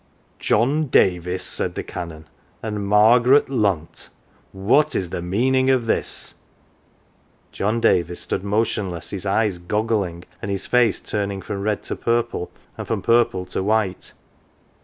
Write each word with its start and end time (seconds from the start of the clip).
"John 0.49 0.87
Davis," 0.87 1.43
said 1.43 1.75
the 1.75 1.83
Canon," 1.83 2.25
and 2.63 2.87
Margaret 2.87 3.49
Lunt, 3.49 4.09
what 4.51 4.95
is 4.95 5.11
the 5.11 5.21
meaning 5.21 5.69
of 5.69 5.85
this?" 5.85 6.33
John 7.51 7.79
Davis 7.79 8.19
stood 8.19 8.43
motionless, 8.43 9.11
his 9.11 9.27
eyes 9.27 9.59
goggling, 9.59 10.23
and 10.41 10.49
his 10.49 10.65
face 10.65 10.99
turning 10.99 11.39
from 11.39 11.61
red 11.61 11.83
to 11.83 11.95
purple 11.95 12.49
and 12.79 12.87
from 12.87 13.03
purple 13.03 13.45
to 13.45 13.61
white. 13.61 14.13